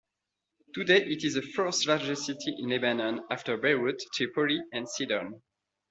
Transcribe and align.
Today 0.73 0.97
it 0.97 1.23
is 1.23 1.35
the 1.35 1.43
fourth 1.43 1.85
largest 1.85 2.25
city 2.25 2.55
in 2.57 2.69
Lebanon 2.69 3.21
after 3.29 3.55
Beirut, 3.55 4.01
Tripoli 4.15 4.57
and 4.73 4.89
Sidon. 4.89 5.43